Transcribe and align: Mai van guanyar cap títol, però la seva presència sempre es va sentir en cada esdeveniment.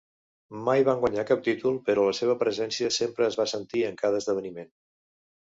Mai 0.69 0.85
van 0.87 1.03
guanyar 1.03 1.25
cap 1.31 1.43
títol, 1.47 1.77
però 1.89 2.05
la 2.07 2.15
seva 2.21 2.37
presència 2.41 2.91
sempre 2.97 3.27
es 3.27 3.39
va 3.43 3.47
sentir 3.53 3.85
en 3.93 4.01
cada 4.03 4.25
esdeveniment. 4.25 4.75